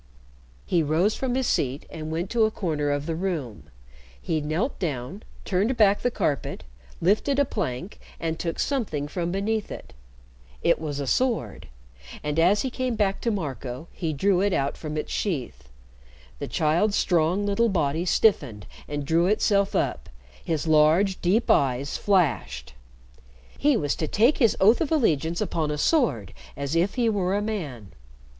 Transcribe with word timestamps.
He 0.65 0.81
rose 0.81 1.13
from 1.13 1.35
his 1.35 1.45
seat 1.45 1.85
and 1.87 2.11
went 2.11 2.31
to 2.31 2.45
a 2.45 2.49
corner 2.49 2.89
of 2.89 3.05
the 3.05 3.13
room. 3.13 3.69
He 4.19 4.41
knelt 4.41 4.79
down, 4.79 5.21
turned 5.45 5.77
back 5.77 6.01
the 6.01 6.09
carpet, 6.09 6.63
lifted 6.99 7.37
a 7.37 7.45
plank, 7.45 7.99
and 8.19 8.39
took 8.39 8.57
something 8.57 9.07
from 9.07 9.31
beneath 9.31 9.69
it. 9.71 9.93
It 10.63 10.81
was 10.81 10.99
a 10.99 11.05
sword, 11.05 11.67
and, 12.23 12.39
as 12.39 12.63
he 12.63 12.71
came 12.71 12.95
back 12.95 13.21
to 13.21 13.29
Marco, 13.29 13.89
he 13.91 14.11
drew 14.11 14.41
it 14.41 14.53
out 14.53 14.75
from 14.75 14.97
its 14.97 15.11
sheath. 15.11 15.69
The 16.39 16.47
child's 16.47 16.95
strong, 16.95 17.45
little 17.45 17.69
body 17.69 18.03
stiffened 18.03 18.65
and 18.87 19.05
drew 19.05 19.27
itself 19.27 19.75
up, 19.75 20.09
his 20.43 20.65
large, 20.65 21.21
deep 21.21 21.51
eyes 21.51 21.95
flashed. 21.97 22.73
He 23.55 23.77
was 23.77 23.95
to 23.97 24.07
take 24.07 24.39
his 24.39 24.57
oath 24.59 24.81
of 24.81 24.91
allegiance 24.91 25.41
upon 25.41 25.69
a 25.69 25.77
sword 25.77 26.33
as 26.57 26.75
if 26.75 26.95
he 26.95 27.07
were 27.07 27.35
a 27.37 27.41
man. 27.43 27.91